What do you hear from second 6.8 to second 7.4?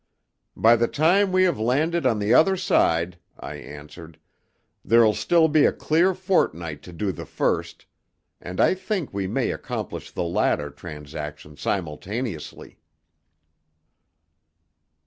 to do the